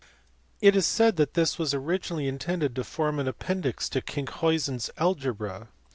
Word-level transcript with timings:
It 0.61 0.75
is 0.75 0.87
said 0.87 1.17
that 1.17 1.35
this 1.35 1.59
was 1.59 1.75
originally 1.75 2.27
intended 2.27 2.75
to 2.75 2.83
form 2.83 3.19
an 3.19 3.27
appendix 3.27 3.87
to 3.89 4.01
Kinckhuysen 4.01 4.77
s 4.77 4.89
Algebra 4.97 5.49
(see 5.51 5.57
above, 5.57 5.67
p. 5.67 5.69